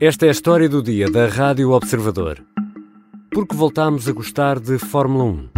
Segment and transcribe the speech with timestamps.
[0.00, 2.38] Esta é a história do dia da Rádio Observador.
[3.32, 5.48] Porque voltámos a gostar de Fórmula 1.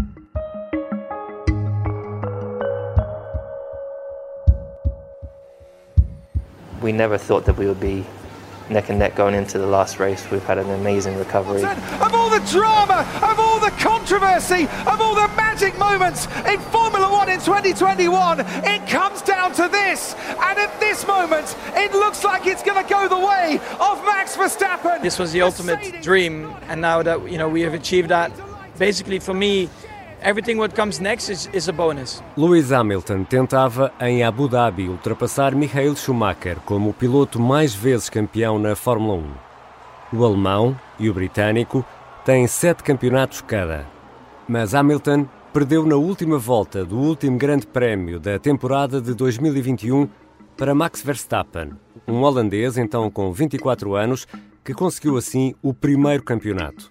[6.83, 8.03] We never thought that we would be
[8.71, 10.27] neck and neck going into the last race.
[10.33, 11.63] We've had an amazing recovery.
[12.01, 13.39] Of all the drama, of
[13.81, 19.69] controversy, of all the magic moments in Formula One in 2021, it comes down to
[19.69, 20.15] this.
[20.41, 24.37] And at this moment, it looks like it's going to go the way of Max
[24.37, 25.03] Verstappen.
[25.03, 28.31] This was the ultimate dream, and now that you know we have achieved that,
[28.79, 29.69] basically for me,
[30.23, 32.23] everything what comes next is, is a bonus.
[32.37, 38.59] Lewis Hamilton tentava em Abu Dhabi ultrapassar Michael Schumacher como o piloto mais vezes campeão
[38.59, 39.15] na Fórmula
[40.13, 40.19] 1.
[40.19, 41.85] O alemão e o britânico
[42.25, 43.87] têm sete campeonatos cada.
[44.49, 50.09] Mas Hamilton perdeu na última volta do último grande prémio da temporada de 2021
[50.57, 51.71] para Max Verstappen,
[52.07, 54.27] um holandês então com 24 anos
[54.63, 56.91] que conseguiu assim o primeiro campeonato.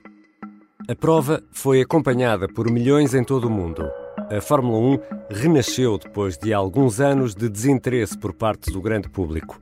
[0.88, 3.88] A prova foi acompanhada por milhões em todo o mundo.
[4.36, 5.00] A Fórmula 1
[5.30, 9.60] renasceu depois de alguns anos de desinteresse por parte do grande público.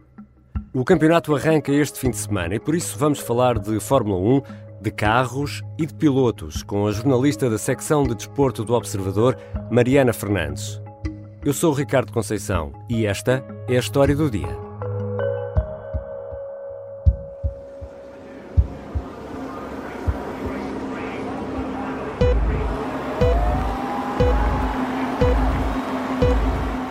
[0.74, 4.42] O campeonato arranca este fim de semana e por isso vamos falar de Fórmula 1,
[4.80, 9.38] de carros e de pilotos com a jornalista da secção de desporto do Observador,
[9.72, 10.82] Mariana Fernandes.
[11.44, 14.68] Eu sou o Ricardo Conceição e esta é a história do dia.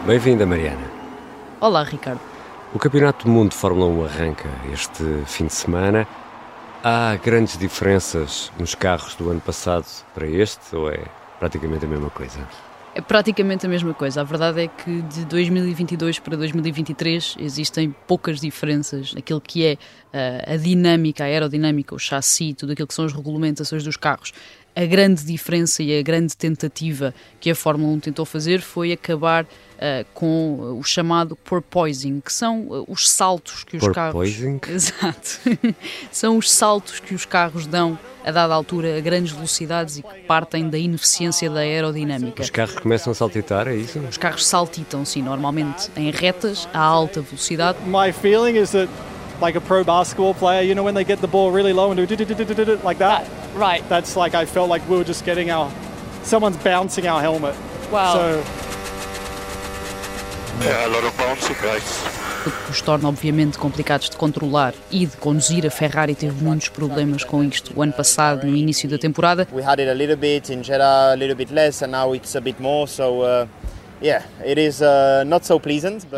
[0.06, 0.87] Bem-vinda, Mariana.
[1.61, 2.21] Olá, Ricardo.
[2.73, 6.06] O Campeonato do Mundo de Fórmula 1 arranca este fim de semana.
[6.89, 11.03] Há grandes diferenças nos carros do ano passado para este ou é
[11.37, 12.39] praticamente a mesma coisa?
[12.97, 14.23] É praticamente a mesma coisa.
[14.23, 20.55] A verdade é que de 2022 para 2023 existem poucas diferenças naquilo que é uh,
[20.55, 24.33] a dinâmica, a aerodinâmica, o chassi, tudo aquilo que são as regulamentações dos carros
[24.77, 29.45] a grande diferença e a grande tentativa que a Fórmula 1 tentou fazer foi acabar
[29.45, 29.47] uh,
[30.12, 34.59] com o chamado porpoising, que são uh, os saltos que os porpoising?
[34.59, 34.93] carros.
[34.93, 35.41] Exato.
[36.12, 40.14] são os saltos que os carros dão a dada altura a grandes velocidades e que
[40.26, 42.42] partem da ineficiência da aerodinâmica.
[42.42, 44.00] Os carros começam a saltitar, é isso?
[44.00, 47.78] Os carros saltitam, sim, normalmente em retas a alta velocidade.
[47.87, 48.88] My feeling is that
[49.41, 51.97] like a pro basketball player, you know, when they get the ball really low and
[51.97, 52.06] do
[52.82, 53.26] like that.
[53.54, 53.88] Right.
[53.88, 55.70] That's like I felt like we were just getting our
[56.22, 57.54] someone's bouncing our helmet.
[57.93, 58.14] Wow.
[58.14, 58.44] So
[61.17, 62.27] bouncing, guys.
[62.65, 65.67] que os torna obviamente complicados de controlar e de conduzir.
[65.67, 69.49] A Ferrari teve muitos problemas com isto o ano passado, no início da temporada.
[69.53, 72.37] We had it a little bit in Jeddah, a little bit less, and now it's
[72.37, 72.87] a bit more.
[72.87, 73.22] So.
[73.22, 73.47] Uh,
[74.01, 74.11] e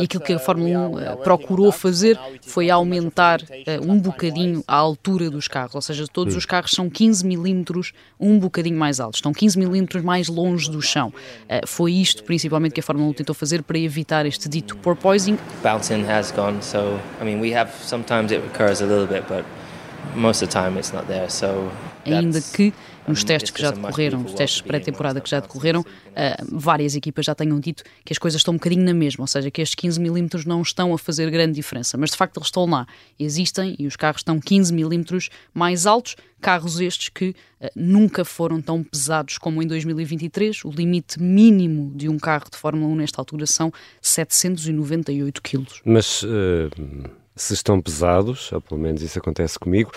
[0.05, 5.31] aquilo que a Fórmula 1 uh, procurou fazer foi aumentar uh, um bocadinho a altura
[5.31, 9.33] dos carros, ou seja, todos os carros são 15 milímetros, um bocadinho mais altos, estão
[9.33, 11.13] 15 milímetros mais longe do chão.
[11.45, 15.39] Uh, foi isto principalmente que a Fórmula 1 tentou fazer para evitar este dito porpoising.
[15.63, 19.45] Bouncing has gone, so I mean we have sometimes it occurs a little bit, but
[20.17, 21.31] most of the time it's not there.
[21.31, 21.71] So
[22.05, 22.73] ainda que
[23.09, 25.85] nos testes que já decorreram, os testes pré-temporada que já decorreram, uh,
[26.59, 29.51] várias equipas já tenham dito que as coisas estão um bocadinho na mesma, ou seja,
[29.51, 32.67] que estes 15 milímetros não estão a fazer grande diferença, mas de facto eles estão
[32.67, 32.87] lá,
[33.19, 37.31] existem e os carros estão 15 milímetros mais altos, carros estes que
[37.61, 42.57] uh, nunca foram tão pesados como em 2023, o limite mínimo de um carro de
[42.57, 45.81] Fórmula 1 nesta altura são 798 quilos.
[45.85, 46.23] Mas...
[46.23, 46.69] Uh
[47.39, 49.93] se estão pesados, ou pelo menos isso acontece comigo,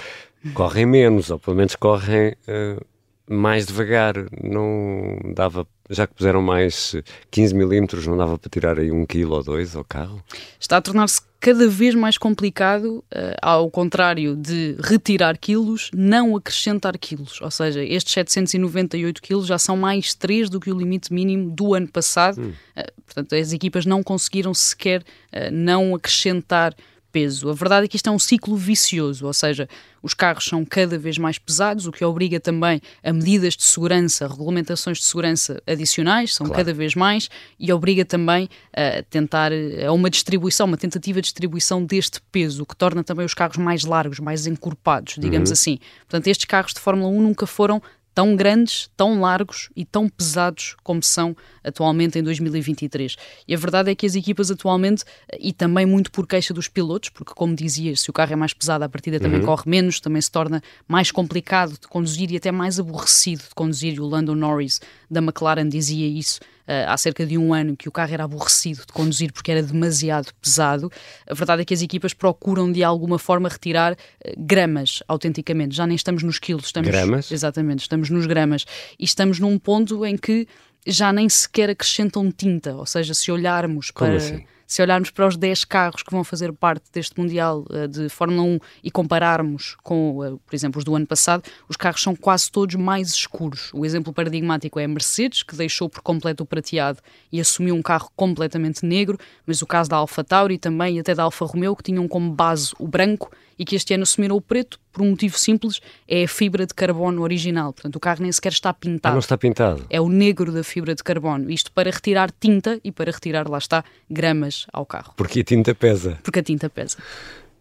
[0.54, 2.86] correm menos, ou pelo menos correm uh,
[3.30, 4.16] mais devagar.
[4.44, 6.96] Não dava, já que puseram mais
[7.30, 10.24] 15 milímetros, não dava para tirar aí um quilo ou dois ao carro?
[10.60, 16.98] Está a tornar-se cada vez mais complicado, uh, ao contrário de retirar quilos, não acrescentar
[16.98, 17.42] quilos.
[17.42, 21.74] Ou seja, estes 798 quilos já são mais 3 do que o limite mínimo do
[21.74, 22.40] ano passado.
[22.42, 22.54] Hum.
[22.78, 25.04] Uh, portanto, as equipas não conseguiram sequer
[25.52, 26.76] não acrescentar
[27.12, 27.50] peso.
[27.50, 29.68] A verdade é que isto é um ciclo vicioso, ou seja,
[30.02, 34.28] os carros são cada vez mais pesados, o que obriga também a medidas de segurança,
[34.28, 36.58] regulamentações de segurança adicionais, são claro.
[36.60, 37.30] cada vez mais,
[37.60, 42.66] e obriga também a tentar a uma distribuição, uma tentativa de distribuição deste peso, o
[42.66, 45.54] que torna também os carros mais largos, mais encorpados, digamos uhum.
[45.54, 45.80] assim.
[46.02, 47.82] Portanto, estes carros de Fórmula 1 nunca foram
[48.14, 53.16] tão grandes, tão largos e tão pesados como são atualmente em 2023.
[53.48, 55.04] E a verdade é que as equipas atualmente,
[55.40, 58.54] e também muito por queixa dos pilotos, porque como dizias, se o carro é mais
[58.54, 59.46] pesado, a partida também uhum.
[59.46, 63.94] corre menos, também se torna mais complicado de conduzir e até mais aborrecido de conduzir.
[63.96, 66.40] E o Lando Norris da McLaren dizia isso
[66.88, 70.32] há cerca de um ano que o carro era aborrecido de conduzir porque era demasiado
[70.42, 70.92] pesado.
[71.28, 73.96] A verdade é que as equipas procuram de alguma forma retirar
[74.38, 75.76] gramas autenticamente.
[75.76, 77.32] Já nem estamos nos quilos, estamos gramas?
[77.32, 78.66] Exatamente, estamos nos gramas
[78.98, 80.48] e estamos num ponto em que
[80.86, 84.46] já nem sequer acrescentam tinta, ou seja, se olharmos para assim?
[84.72, 88.42] se olharmos para os 10 carros que vão fazer parte deste Mundial uh, de Fórmula
[88.44, 92.50] 1 e compararmos com, uh, por exemplo, os do ano passado, os carros são quase
[92.50, 93.70] todos mais escuros.
[93.74, 97.00] O exemplo paradigmático é a Mercedes, que deixou por completo o prateado
[97.30, 101.14] e assumiu um carro completamente negro, mas o caso da Alfa Tauri também e até
[101.14, 103.30] da Alfa Romeo, que tinham como base o branco
[103.62, 106.74] e que este ano assumiram o preto por um motivo simples, é a fibra de
[106.74, 107.72] carbono original.
[107.72, 109.12] Portanto, o carro nem sequer está pintado.
[109.12, 109.86] Ah, não está pintado.
[109.88, 111.48] É o negro da fibra de carbono.
[111.48, 115.14] Isto para retirar tinta e para retirar, lá está, gramas ao carro.
[115.16, 116.18] Porque a tinta pesa.
[116.24, 116.98] Porque a tinta pesa.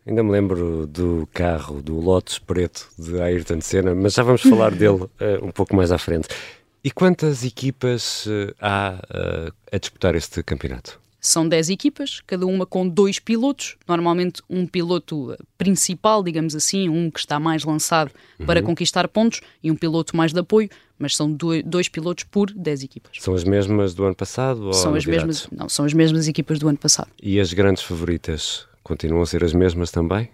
[0.06, 4.70] Ainda me lembro do carro, do Lotus preto de Ayrton Senna, mas já vamos falar
[4.73, 5.11] dele uh,
[5.43, 6.29] um pouco mais à frente.
[6.82, 10.99] E quantas equipas uh, há uh, a disputar este campeonato?
[11.20, 17.11] São 10 equipas, cada uma com dois pilotos, normalmente um piloto principal, digamos assim, um
[17.11, 18.46] que está mais lançado uhum.
[18.46, 20.69] para conquistar pontos e um piloto mais de apoio,
[20.99, 23.12] mas são dois pilotos por 10 equipas.
[23.20, 24.72] São as mesmas do ano passado?
[24.72, 27.11] São as mesmas, não, são as mesmas equipas do ano passado.
[27.22, 30.29] E as grandes favoritas continuam a ser as mesmas também?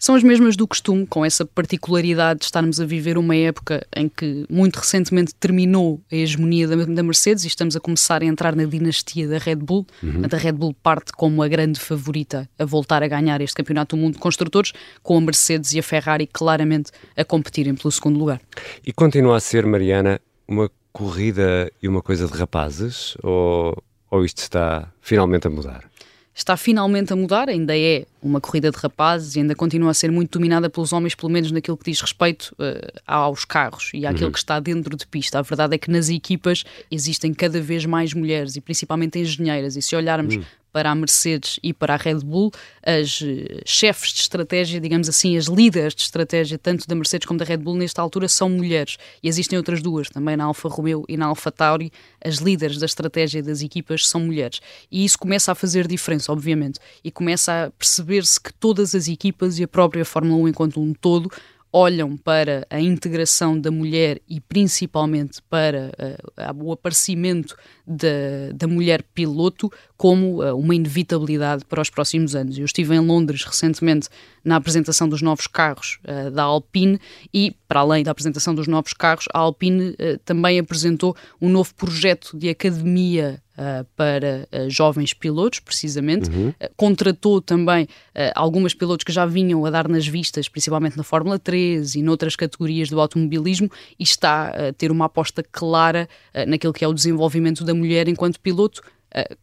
[0.00, 4.08] são as mesmas do costume, com essa particularidade de estarmos a viver uma época em
[4.08, 8.64] que muito recentemente terminou a hegemonia da, Mercedes e estamos a começar a entrar na
[8.64, 9.86] dinastia da Red Bull.
[10.02, 10.22] Uhum.
[10.24, 14.00] A Red Bull parte como a grande favorita a voltar a ganhar este Campeonato do
[14.00, 14.72] Mundo de Construtores,
[15.02, 18.40] com a Mercedes e a Ferrari claramente a competirem pelo segundo lugar.
[18.86, 20.18] E continua a ser, Mariana,
[20.48, 23.18] uma corrida e uma coisa de rapazes?
[23.22, 23.76] Ou,
[24.10, 25.89] ou isto está finalmente a mudar?
[26.34, 30.10] Está finalmente a mudar, ainda é uma corrida de rapazes e ainda continua a ser
[30.10, 34.26] muito dominada pelos homens, pelo menos naquilo que diz respeito uh, aos carros e àquilo
[34.26, 34.32] uhum.
[34.32, 35.38] que está dentro de pista.
[35.38, 39.82] A verdade é que nas equipas existem cada vez mais mulheres e principalmente engenheiras, e
[39.82, 42.50] se olharmos uhum para a Mercedes e para a Red Bull,
[42.82, 47.38] as eh, chefes de estratégia, digamos assim, as líderes de estratégia, tanto da Mercedes como
[47.38, 48.96] da Red Bull, nesta altura são mulheres.
[49.22, 51.92] E existem outras duas, também na Alfa Romeo e na Alfa Tauri,
[52.24, 54.60] as líderes da estratégia das equipas são mulheres.
[54.90, 59.58] E isso começa a fazer diferença, obviamente, e começa a perceber-se que todas as equipas
[59.58, 61.30] e a própria Fórmula 1 enquanto um todo
[61.72, 65.92] olham para a integração da mulher e principalmente para
[66.36, 67.56] uh, o aparecimento
[67.86, 69.70] da, da mulher piloto
[70.00, 72.56] como uh, uma inevitabilidade para os próximos anos.
[72.56, 74.08] Eu estive em Londres recentemente
[74.42, 76.98] na apresentação dos novos carros uh, da Alpine
[77.34, 79.94] e, para além da apresentação dos novos carros, a Alpine
[80.24, 86.30] também apresentou um novo projeto de academia uh, para uh, jovens pilotos, precisamente.
[86.30, 86.48] Uhum.
[86.48, 87.86] Uh, contratou também
[88.34, 92.36] algumas pilotos que já vinham a dar nas vistas, principalmente na Fórmula 3 e noutras
[92.36, 96.08] categorias do automobilismo, e está a ter uma aposta clara
[96.46, 98.82] naquilo que é o desenvolvimento da mulher enquanto piloto,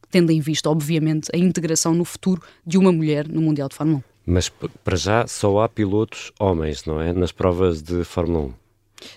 [0.10, 4.00] tendo em vista, obviamente, a integração no futuro de uma mulher no Mundial de Fórmula
[4.00, 4.04] 1.
[4.30, 7.14] Mas para já só há pilotos homens, não é?
[7.14, 8.54] Nas provas de Fórmula 1.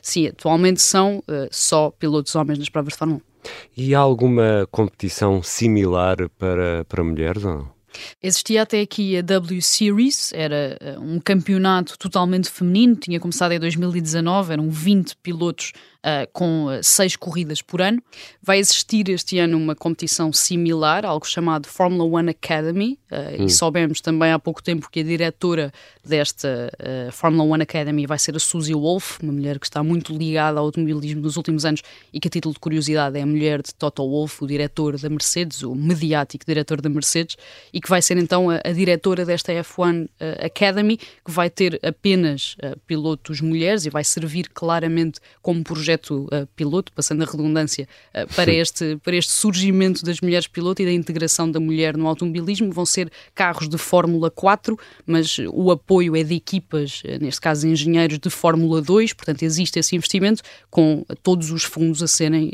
[0.01, 3.31] Sim, atualmente são uh, só pilotos homens nas provas de Fórmula 1.
[3.77, 7.81] E há alguma competição similar para, para mulheres ou não?
[8.23, 13.59] Existia até aqui a W Series, era eh, um campeonato totalmente feminino, tinha começado em
[13.59, 15.73] 2019, eram 20 pilotos
[16.05, 18.03] uh, com uh, seis corridas por ano.
[18.43, 23.47] Vai existir este ano uma competição similar, algo chamado Formula One Academy, uh, hum.
[23.47, 25.73] e soubemos também há pouco tempo que a diretora
[26.05, 26.73] desta
[27.13, 30.65] Formula One Academy vai ser a Suzy Wolf, uma mulher que está muito ligada ao
[30.65, 34.03] automobilismo nos últimos anos e que, a título de curiosidade, é a mulher de Toto
[34.09, 37.37] Wolff, o diretor da Mercedes, o mediático diretor da Mercedes,
[37.73, 40.09] e que vai ser então a, a diretora desta F1
[40.43, 46.47] Academy, que vai ter apenas pilotos mulheres e vai servir claramente como projeto projeto uh,
[46.55, 50.93] piloto, passando a redundância, uh, para, este, para este surgimento das mulheres piloto e da
[50.93, 52.73] integração da mulher no automobilismo.
[52.73, 57.67] Vão ser carros de Fórmula 4, mas o apoio é de equipas, uh, neste caso
[57.67, 62.53] engenheiros de Fórmula 2, portanto existe esse investimento com todos os fundos a serem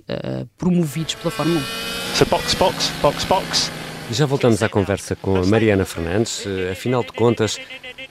[0.56, 2.16] promovidos pela Fórmula 1.
[2.16, 3.70] So box, box, box, box.
[4.10, 6.44] Já voltamos à conversa com a Mariana Fernandes.
[6.70, 7.58] Afinal de contas,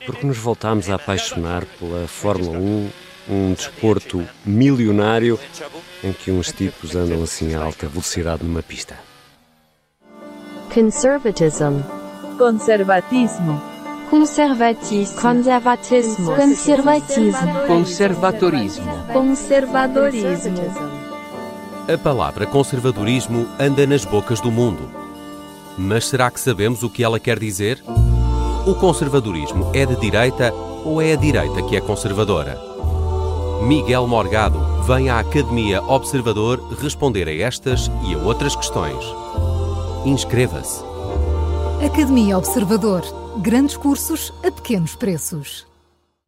[0.06, 5.40] porque nos voltámos a apaixonar pela Fórmula 1 um desporto milionário
[6.04, 8.96] em que uns tipos andam assim a alta velocidade numa pista.
[10.74, 11.82] Conservatism.
[12.38, 13.62] Conservatismo.
[14.10, 15.22] Conservatismo.
[15.22, 16.36] Conservatismo.
[16.36, 17.66] Conservatismo.
[17.68, 18.86] Conservadorismo.
[19.14, 20.62] Conservadorismo.
[21.88, 24.90] A palavra conservadorismo anda nas bocas do mundo.
[25.78, 27.84] Mas será que sabemos o que ela quer dizer?
[28.66, 30.52] O conservadorismo é de direita
[30.84, 32.75] ou é a direita que é conservadora?
[33.64, 39.04] Miguel Morgado, vem à Academia Observador responder a estas e a outras questões.
[40.06, 40.84] Inscreva-se.
[41.84, 43.02] Academia Observador.
[43.42, 45.66] Grandes cursos a pequenos preços.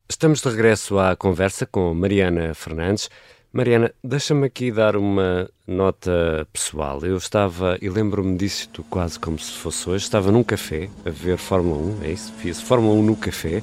[0.09, 3.09] Estamos de regresso à conversa com Mariana Fernandes.
[3.53, 7.01] Mariana, deixa-me aqui dar uma nota pessoal.
[7.03, 11.37] Eu estava, e lembro-me disto quase como se fosse hoje, estava num café a ver
[11.37, 12.33] Fórmula 1, é isso?
[12.33, 13.61] Fiz Fórmula 1 no café,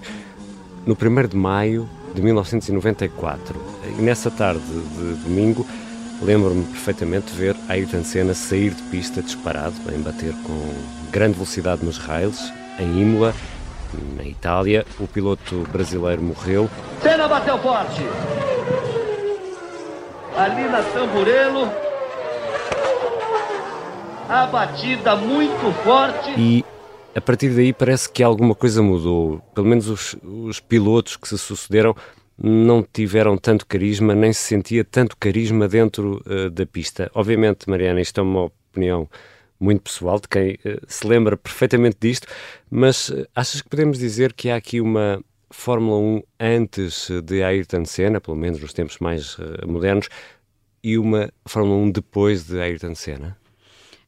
[0.87, 3.61] no 1 de maio de 1994.
[3.99, 5.67] E nessa tarde de domingo,
[6.23, 10.75] lembro-me perfeitamente de ver Ayrton Senna sair de pista disparado, em bater com
[11.11, 13.35] grande velocidade nos rails, em Imola,
[14.17, 14.87] na Itália.
[14.99, 16.71] O piloto brasileiro morreu.
[17.03, 18.03] Senna bateu forte.
[20.37, 21.71] Ali na Tamburello.
[24.29, 26.31] A batida muito forte.
[26.37, 26.65] E
[27.15, 29.41] a partir daí parece que alguma coisa mudou.
[29.55, 31.95] Pelo menos os, os pilotos que se sucederam
[32.37, 37.11] não tiveram tanto carisma, nem se sentia tanto carisma dentro uh, da pista.
[37.15, 39.09] Obviamente, Mariana, isto é uma opinião
[39.61, 42.27] muito pessoal de quem uh, se lembra perfeitamente disto,
[42.69, 47.85] mas uh, achas que podemos dizer que há aqui uma Fórmula 1 antes de Ayrton
[47.85, 50.09] Senna, pelo menos nos tempos mais modernos,
[50.83, 53.37] e uma Fórmula 1 depois de Ayrton Senna?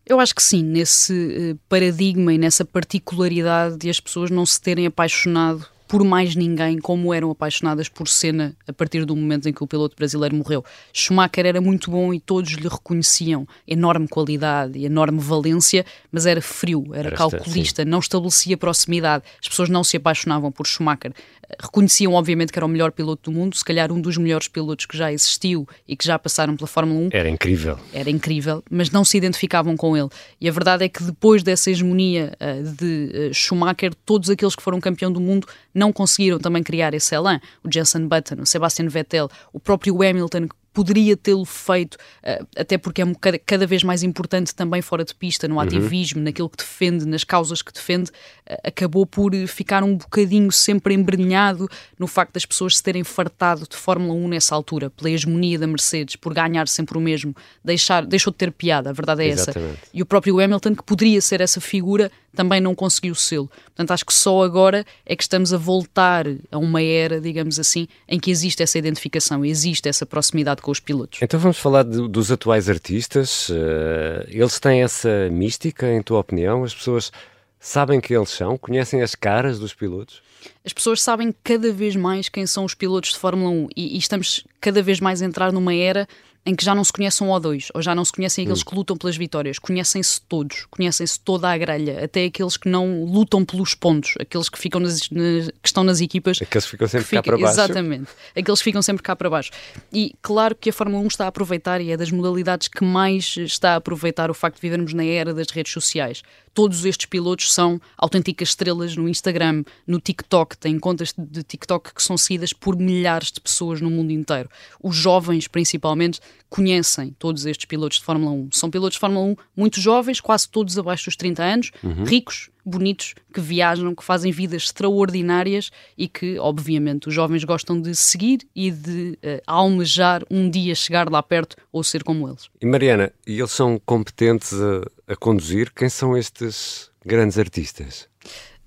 [0.06, 4.86] Eu acho que sim, nesse paradigma e nessa particularidade de as pessoas não se terem
[4.86, 9.62] apaixonado por mais ninguém como eram apaixonadas por Senna a partir do momento em que
[9.62, 10.64] o piloto brasileiro morreu.
[10.92, 16.40] Schumacher era muito bom e todos lhe reconheciam enorme qualidade e enorme valência, mas era
[16.40, 17.88] frio, era, era calculista, sim.
[17.88, 19.24] não estabelecia proximidade.
[19.40, 21.12] As pessoas não se apaixonavam por Schumacher.
[21.60, 24.84] Reconheciam, obviamente, que era o melhor piloto do mundo, se calhar um dos melhores pilotos
[24.84, 27.08] que já existiu e que já passaram pela Fórmula 1.
[27.12, 27.78] Era incrível.
[27.92, 30.08] Era incrível, mas não se identificavam com ele.
[30.40, 34.62] E a verdade é que depois dessa hegemonia uh, de uh, Schumacher, todos aqueles que
[34.62, 37.38] foram campeão do mundo não conseguiram também criar esse elan.
[37.62, 43.00] O Jensen Button, o Sebastian Vettel, o próprio Hamilton, poderia tê-lo feito, eh, até porque
[43.00, 43.06] é
[43.46, 45.62] cada, vez mais importante também fora de pista, no uhum.
[45.62, 48.10] ativismo, naquilo que defende, nas causas que defende,
[48.44, 51.66] eh, acabou por ficar um bocadinho sempre embrenhado
[51.98, 55.66] no facto das pessoas se terem fartado de Fórmula 1 nessa altura, pela hegemonia da
[55.66, 59.72] Mercedes, por ganhar sempre o mesmo, deixar, deixou de ter piada, a verdade é Exatamente.
[59.72, 59.88] essa.
[59.94, 63.50] E o próprio Hamilton, que poderia ser essa figura, também não conseguiu sê-lo.
[63.64, 67.88] Portanto, acho que só agora é que estamos a voltar a uma era, digamos assim,
[68.06, 71.20] em que existe essa identificação, existe essa proximidade com os pilotos.
[71.22, 73.48] Então vamos falar de, dos atuais artistas.
[73.50, 76.64] Uh, eles têm essa mística, em tua opinião?
[76.64, 77.12] As pessoas
[77.60, 78.58] sabem quem eles são?
[78.58, 80.20] Conhecem as caras dos pilotos?
[80.64, 83.98] As pessoas sabem cada vez mais quem são os pilotos de Fórmula 1 e, e
[83.98, 86.08] estamos cada vez mais a entrar numa era
[86.46, 88.62] em que já não se conhecem um ou dois, ou já não se conhecem aqueles
[88.62, 88.64] hum.
[88.64, 93.44] que lutam pelas vitórias, conhecem-se todos, conhecem-se toda a grelha, até aqueles que não lutam
[93.44, 96.40] pelos pontos, aqueles que ficam nas, nas, que estão nas equipas.
[96.40, 97.60] Aqueles que ficam sempre que fica, cá para baixo.
[97.60, 99.50] Exatamente, aqueles que ficam sempre cá para baixo.
[99.92, 103.36] E claro que a Fórmula 1 está a aproveitar e é das modalidades que mais
[103.36, 106.22] está a aproveitar o facto de vivermos na era das redes sociais.
[106.56, 112.02] Todos estes pilotos são autênticas estrelas no Instagram, no TikTok, têm contas de TikTok que
[112.02, 114.48] são seguidas por milhares de pessoas no mundo inteiro.
[114.82, 118.48] Os jovens, principalmente, conhecem todos estes pilotos de Fórmula 1.
[118.52, 122.04] São pilotos de Fórmula 1 muito jovens, quase todos abaixo dos 30 anos, uhum.
[122.04, 127.94] ricos, bonitos, que viajam, que fazem vidas extraordinárias e que, obviamente, os jovens gostam de
[127.94, 132.48] seguir e de uh, almejar um dia chegar lá perto ou ser como eles.
[132.62, 135.72] E Mariana, e eles são competentes a, a conduzir?
[135.72, 138.08] Quem são estes grandes artistas?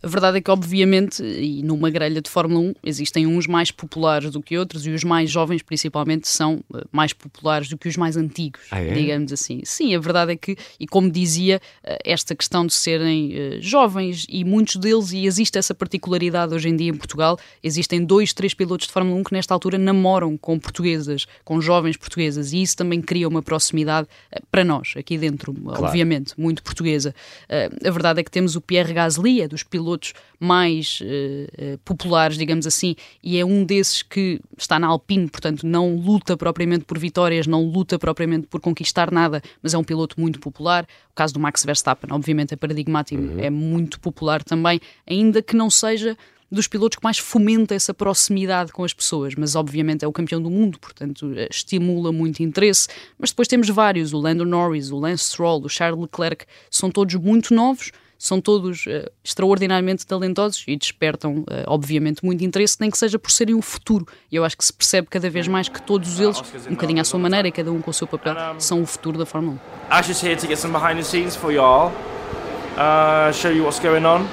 [0.01, 4.31] A verdade é que, obviamente, e numa grelha de Fórmula 1, existem uns mais populares
[4.31, 7.97] do que outros e os mais jovens, principalmente, são eh, mais populares do que os
[7.97, 8.93] mais antigos, ah, é?
[8.93, 9.61] digamos assim.
[9.65, 14.25] Sim, a verdade é que, e como dizia, eh, esta questão de serem uh, jovens
[14.29, 18.53] e muitos deles, e existe essa particularidade hoje em dia em Portugal, existem dois, três
[18.53, 22.77] pilotos de Fórmula 1 que nesta altura namoram com portuguesas, com jovens portuguesas, e isso
[22.77, 24.07] também cria uma proximidade
[24.49, 25.83] para nós, aqui dentro, claro.
[25.83, 27.13] obviamente, muito portuguesa.
[27.85, 32.37] A verdade é que temos o Pierre Gasly, é dos pilotos pilotos mais uh, populares,
[32.37, 36.97] digamos assim, e é um desses que está na Alpine, portanto não luta propriamente por
[36.97, 40.85] vitórias, não luta propriamente por conquistar nada, mas é um piloto muito popular.
[41.11, 43.39] O caso do Max Verstappen, obviamente, é paradigmático, uhum.
[43.39, 46.15] é muito popular também, ainda que não seja
[46.51, 50.41] dos pilotos que mais fomenta essa proximidade com as pessoas, mas obviamente é o campeão
[50.41, 52.87] do mundo, portanto eh, estimula muito interesse.
[53.19, 57.13] Mas depois temos vários, o Lando Norris, o Lance Stroll, o Charles Leclerc, são todos
[57.15, 62.97] muito novos, são todos uh, extraordinariamente talentosos e despertam, uh, obviamente, muito interesse, nem que
[62.97, 64.05] seja por serem o futuro.
[64.29, 67.05] E eu acho que se percebe cada vez mais que todos eles, um bocadinho à
[67.05, 69.59] sua maneira e cada um com o seu papel, são o futuro da Fórmula 1.
[69.89, 71.93] Ash is here to get some behind the scenes for you all.
[72.77, 74.27] Uh, show you what's going on.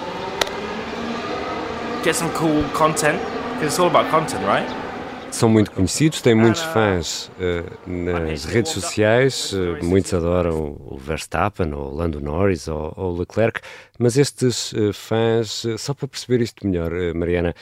[2.02, 3.20] Get some cool content,
[3.54, 4.85] because it's all about content, right?
[5.30, 11.72] São muito conhecidos, têm muitos fãs uh, nas redes sociais, uh, muitos adoram o Verstappen,
[11.72, 13.60] ou Lando Norris, ou, o Leclerc,
[13.98, 17.54] mas estes uh, fãs, só para perceber isto melhor, Mariana,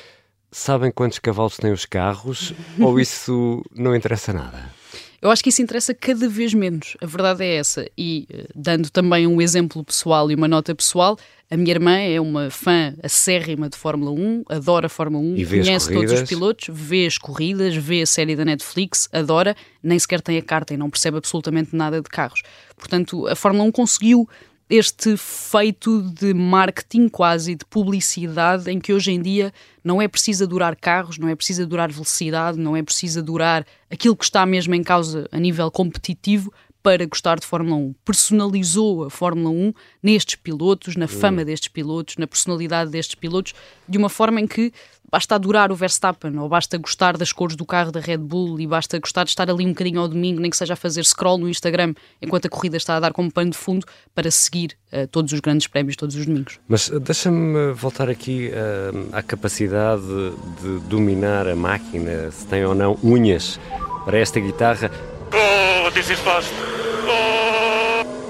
[0.51, 2.55] sabem quantos cavalos têm os carros?
[2.79, 4.71] Ou isso não interessa nada?
[5.25, 6.99] Eu acho que isso interessa cada vez menos.
[7.01, 7.89] A verdade é essa.
[7.97, 11.17] E dando também um exemplo pessoal e uma nota pessoal,
[11.51, 15.91] a minha irmã é uma fã acérrima de Fórmula 1, adora Fórmula 1, e conhece
[15.95, 20.37] todos os pilotos, vê as corridas, vê a série da Netflix, adora, nem sequer tem
[20.37, 22.43] a carta e não percebe absolutamente nada de carros.
[22.77, 24.29] Portanto, a Fórmula 1 conseguiu
[24.69, 29.53] este feito de marketing quase, de publicidade, em que hoje em dia
[29.83, 34.17] não é preciso adorar carros, não é preciso adorar velocidade, não é preciso adorar aquilo
[34.17, 36.53] que está mesmo em causa a nível competitivo
[36.85, 37.95] para gostar de Fórmula 1.
[38.05, 41.45] Personalizou a Fórmula 1 nestes pilotos, na fama hum.
[41.47, 43.55] destes pilotos, na personalidade destes pilotos,
[43.89, 44.71] de uma forma em que
[45.15, 48.67] basta adorar o Verstappen, ou basta gostar das cores do carro da Red Bull, e
[48.67, 51.39] basta gostar de estar ali um bocadinho ao domingo, nem que seja a fazer scroll
[51.39, 55.07] no Instagram, enquanto a corrida está a dar como pano de fundo, para seguir uh,
[55.07, 56.59] todos os grandes prémios todos os domingos.
[56.67, 62.75] Mas uh, deixa-me voltar aqui uh, à capacidade de dominar a máquina, se tem ou
[62.75, 63.61] não unhas
[64.05, 64.91] para esta guitarra.
[65.33, 66.53] Oh, this is fast.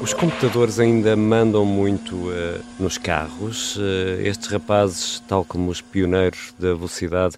[0.04, 3.74] Os computadores ainda mandam muito uh, nos carros.
[3.76, 7.36] Uh, estes rapazes, tal como os pioneiros da velocidade,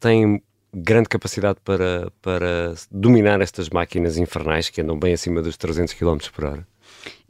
[0.00, 0.42] têm
[0.74, 6.18] grande capacidade para, para dominar estas máquinas infernais que andam bem acima dos 300 km
[6.34, 6.66] por hora.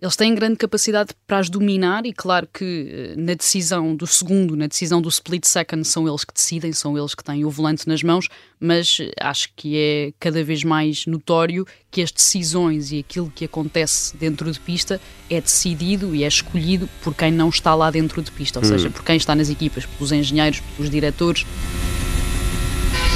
[0.00, 4.56] Eles têm grande capacidade para as dominar e claro que eh, na decisão do segundo,
[4.56, 7.88] na decisão do split second, são eles que decidem, são eles que têm o volante
[7.88, 8.28] nas mãos,
[8.60, 13.44] mas eh, acho que é cada vez mais notório que as decisões e aquilo que
[13.44, 15.00] acontece dentro de pista
[15.30, 18.68] é decidido e é escolhido por quem não está lá dentro de pista, ou hum.
[18.68, 21.46] seja, por quem está nas equipas, pelos engenheiros, pelos diretores.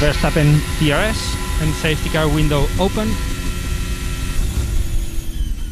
[0.00, 0.46] Verstappen
[0.78, 1.18] DRS
[1.60, 3.08] and safety car window open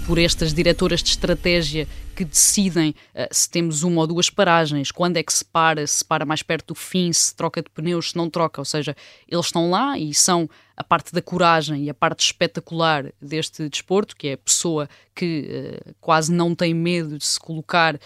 [0.06, 5.16] por estas diretoras de estratégia que decidem uh, se temos uma ou duas paragens, quando
[5.16, 8.16] é que se para, se para mais perto do fim, se troca de pneus, se
[8.16, 8.60] não troca.
[8.60, 8.96] Ou seja,
[9.28, 14.14] eles estão lá e são a parte da coragem e a parte espetacular deste desporto,
[14.14, 17.98] que é a pessoa que uh, quase não tem medo de se colocar uh,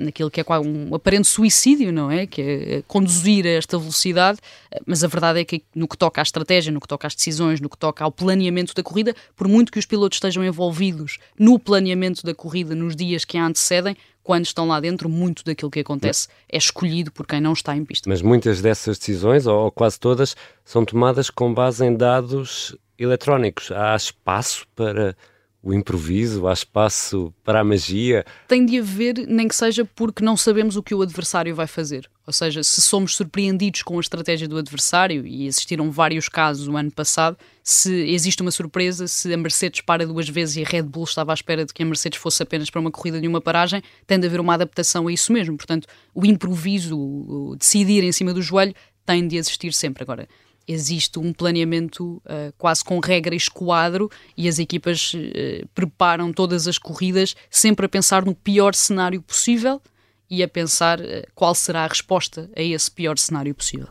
[0.00, 2.26] naquilo que é um aparente suicídio, não é?
[2.26, 4.38] Que é conduzir a esta velocidade,
[4.74, 7.14] uh, mas a verdade é que no que toca à estratégia, no que toca às
[7.14, 11.18] decisões, no que toca ao planeamento da corrida, por muito que os pilotos estejam envolvidos
[11.38, 13.96] no planeamento da corrida nos dias que a antecedem,
[14.28, 17.82] quando estão lá dentro, muito daquilo que acontece é escolhido por quem não está em
[17.82, 18.10] pista.
[18.10, 23.72] Mas muitas dessas decisões, ou quase todas, são tomadas com base em dados eletrónicos.
[23.72, 25.16] Há espaço para
[25.62, 28.24] o improviso, há espaço para a magia.
[28.46, 32.08] Tem de haver, nem que seja porque não sabemos o que o adversário vai fazer.
[32.26, 36.76] Ou seja, se somos surpreendidos com a estratégia do adversário, e existiram vários casos o
[36.76, 40.82] ano passado, se existe uma surpresa, se a Mercedes para duas vezes e a Red
[40.82, 43.40] Bull estava à espera de que a Mercedes fosse apenas para uma corrida de uma
[43.40, 45.56] paragem, tem de haver uma adaptação a isso mesmo.
[45.56, 50.02] Portanto, o improviso, o decidir em cima do joelho, tem de existir sempre.
[50.02, 50.28] Agora,
[50.68, 56.68] existe um planeamento uh, quase com regra e esquadro e as equipas uh, preparam todas
[56.68, 59.80] as corridas sempre a pensar no pior cenário possível
[60.28, 61.04] e a pensar uh,
[61.34, 63.88] qual será a resposta a esse pior cenário possível.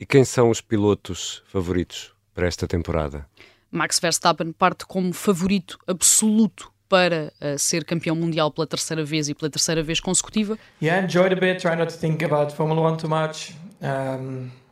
[0.00, 3.26] E quem são os pilotos favoritos para esta temporada?
[3.70, 9.34] Max Verstappen parte como favorito absoluto para uh, ser campeão mundial pela terceira vez e
[9.34, 10.58] pela terceira vez consecutiva.
[10.80, 13.54] Yeah, enjoyed a bit, try not to think about Formula One too much.
[13.82, 14.63] Um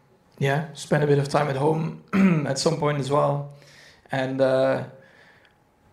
[0.42, 2.02] yeah, spend a bit of time at home
[2.48, 3.52] at some point as well,
[4.11, 4.85] and uh,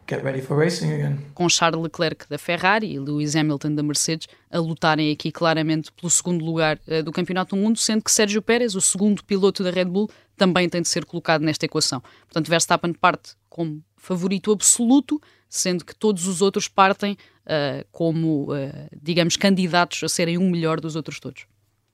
[0.08, 1.20] get ready for racing again.
[1.36, 6.10] Com Charles Leclerc da Ferrari e Lewis Hamilton da Mercedes a lutarem aqui claramente pelo
[6.10, 9.70] segundo lugar uh, do Campeonato do Mundo, sendo que Sérgio Pérez, o segundo piloto da
[9.70, 12.02] Red Bull, também tem de ser colocado nesta equação.
[12.22, 17.14] Portanto, Verstappen parte como favorito absoluto, sendo que todos os outros partem
[17.46, 21.46] uh, como, uh, digamos, candidatos a serem um melhor dos outros todos.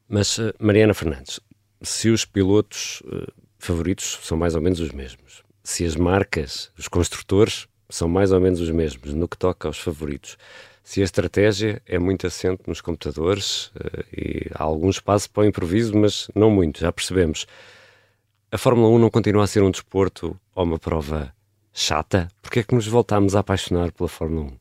[0.08, 1.40] Mas, Mariana Fernandes,
[1.86, 6.88] se os pilotos uh, favoritos são mais ou menos os mesmos, se as marcas, os
[6.88, 10.38] construtores, são mais ou menos os mesmos no que toca aos favoritos,
[10.84, 15.46] se a estratégia é muito assente nos computadores uh, e há algum espaço para o
[15.46, 17.46] improviso, mas não muito, já percebemos.
[18.52, 21.34] A Fórmula 1 não continua a ser um desporto ou uma prova
[21.74, 22.30] chata?
[22.42, 24.58] Porque é que nos voltamos a apaixonar pela Fórmula 1?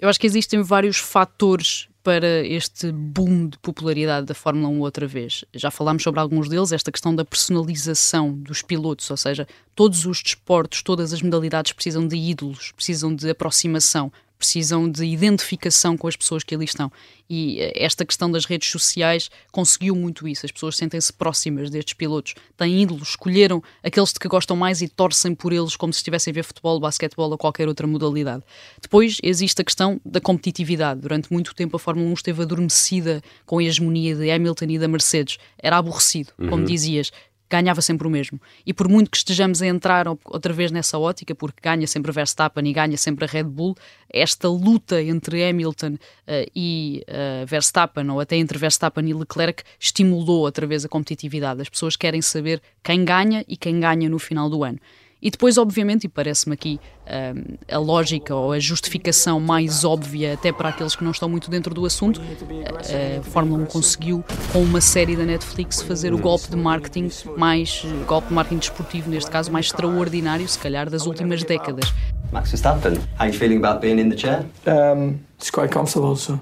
[0.00, 5.06] Eu acho que existem vários fatores para este boom de popularidade da Fórmula 1 outra
[5.06, 5.42] vez.
[5.54, 10.22] Já falámos sobre alguns deles, esta questão da personalização dos pilotos, ou seja, todos os
[10.22, 16.16] desportos, todas as modalidades precisam de ídolos, precisam de aproximação, precisam de identificação com as
[16.16, 16.90] pessoas que ali estão.
[17.28, 20.44] E eh, esta questão das redes sociais conseguiu muito isso.
[20.44, 24.88] As pessoas sentem-se próximas destes pilotos, têm ídolos, escolheram aqueles de que gostam mais e
[24.88, 28.42] torcem por eles como se estivessem a ver futebol, basquetebol ou qualquer outra modalidade.
[28.80, 31.00] Depois existe a questão da competitividade.
[31.00, 34.88] Durante muito tempo a Fórmula 1 esteve adormecida com a hegemonia de Hamilton e da
[34.88, 35.38] Mercedes.
[35.58, 36.64] Era aborrecido, como Uhum.
[36.64, 37.10] dizias
[37.48, 38.40] ganhava sempre o mesmo.
[38.66, 42.66] E por muito que estejamos a entrar outra vez nessa ótica, porque ganha sempre Verstappen
[42.66, 43.76] e ganha sempre a Red Bull,
[44.10, 50.40] esta luta entre Hamilton eh, e eh, Verstappen, ou até entre Verstappen e Leclerc, estimulou
[50.40, 51.60] outra vez a competitividade.
[51.60, 54.78] As pessoas querem saber quem ganha e quem ganha no final do ano.
[55.24, 60.52] E depois, obviamente, e parece-me aqui um, a lógica ou a justificação mais óbvia, até
[60.52, 64.62] para aqueles que não estão muito dentro do assunto, a, a Fórmula 1 conseguiu, com
[64.62, 67.08] uma série da Netflix, fazer o golpe de marketing
[67.38, 71.90] mais, eh, golpe de marketing desportivo, neste caso, mais extraordinário, se calhar, das últimas décadas.
[72.30, 74.44] Max Verstappen, how are you feeling about being in the chair?
[74.66, 76.38] Um, it's quite comfortable, so.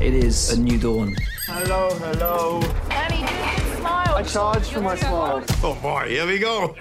[0.00, 1.16] It is a new dawn.
[1.48, 2.60] Hello, hello.
[4.22, 5.42] I charge for my smile.
[5.64, 6.76] Oh boy, here we go.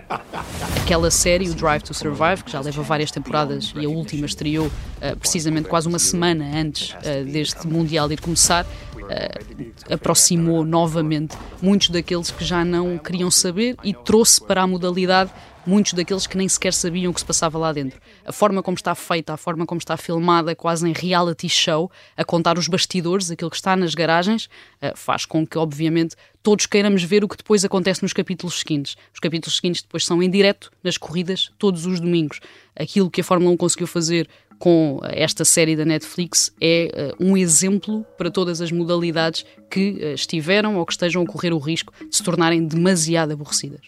[0.83, 4.67] Aquela série, o Drive to Survive, que já leva várias temporadas e a última estreou
[4.67, 11.89] uh, precisamente quase uma semana antes uh, deste Mundial ir começar, uh, aproximou novamente muitos
[11.89, 15.31] daqueles que já não queriam saber e trouxe para a modalidade
[15.65, 17.99] muitos daqueles que nem sequer sabiam o que se passava lá dentro.
[18.25, 22.23] A forma como está feita, a forma como está filmada, quase em reality show, a
[22.23, 24.49] contar os bastidores, aquilo que está nas garagens,
[24.95, 28.95] faz com que, obviamente, todos queiramos ver o que depois acontece nos capítulos seguintes.
[29.13, 32.39] Os capítulos seguintes depois são em direto nas corridas, todos os domingos.
[32.75, 34.27] Aquilo que a Fórmula 1 conseguiu fazer
[34.61, 40.13] com esta série da Netflix é uh, um exemplo para todas as modalidades que uh,
[40.13, 43.81] estiveram ou que estejam a correr o risco de se tornarem demasiado aborrecidas.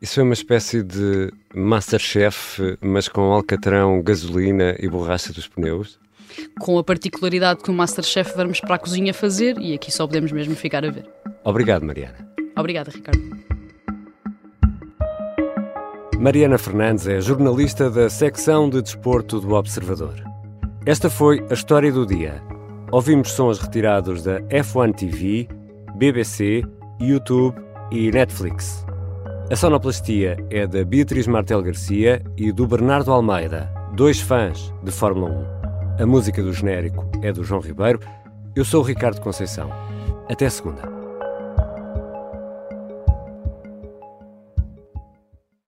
[0.00, 5.98] Isso foi uma espécie de Masterchef, mas com alcatrão, gasolina e borracha dos pneus?
[6.60, 10.30] Com a particularidade que o Masterchef vamos para a cozinha fazer e aqui só podemos
[10.30, 11.04] mesmo ficar a ver.
[11.42, 12.16] Obrigado, Mariana.
[12.56, 13.20] Obrigada, Ricardo.
[16.16, 20.14] Mariana Fernandes é jornalista da secção de desporto do Observador.
[20.86, 22.40] Esta foi a história do dia.
[22.92, 25.48] Ouvimos sons retirados da F1 TV,
[25.96, 26.62] BBC,
[27.00, 27.56] YouTube
[27.90, 28.87] e Netflix.
[29.50, 35.30] A sonoplastia é da Beatriz Martel Garcia e do Bernardo Almeida, dois fãs de Fórmula
[35.98, 36.02] 1.
[36.02, 37.98] A música do genérico é do João Ribeiro.
[38.54, 39.70] Eu sou o Ricardo Conceição.
[40.28, 40.97] Até segunda.